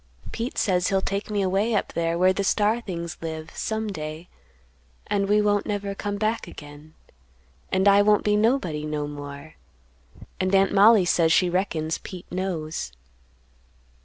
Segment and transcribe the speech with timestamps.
[0.31, 4.29] Pete says he'll take me away up there where the star things live, some day,
[5.05, 6.95] and we won't never come back again;
[7.71, 9.53] and I won't be nobody no more;
[10.39, 12.91] and Aunt Mollie says she reckons Pete knows.